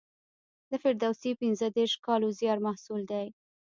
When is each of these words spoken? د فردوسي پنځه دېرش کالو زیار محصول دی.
د 0.69 0.71
فردوسي 0.81 1.31
پنځه 1.41 1.67
دېرش 1.77 1.93
کالو 2.05 2.27
زیار 2.39 2.59
محصول 2.67 3.01
دی. 3.11 3.27